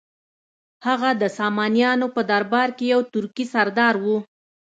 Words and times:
هغه 0.87 1.09
د 1.21 1.23
سامانیانو 1.37 2.07
په 2.15 2.21
درباره 2.31 2.71
کې 2.77 2.85
یو 2.93 3.01
ترکي 3.13 3.45
سردار 3.53 3.95
و. 4.03 4.05